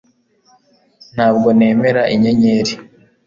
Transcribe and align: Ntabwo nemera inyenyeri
Ntabwo 1.15 1.47
nemera 1.57 2.01
inyenyeri 2.15 2.73